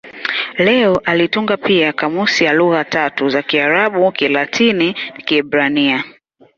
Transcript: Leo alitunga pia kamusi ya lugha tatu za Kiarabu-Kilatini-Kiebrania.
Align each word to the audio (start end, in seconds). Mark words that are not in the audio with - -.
Leo 0.57 1.01
alitunga 1.05 1.57
pia 1.57 1.93
kamusi 1.93 2.43
ya 2.43 2.53
lugha 2.53 2.83
tatu 2.85 3.29
za 3.29 3.41
Kiarabu-Kilatini-Kiebrania. 3.41 6.03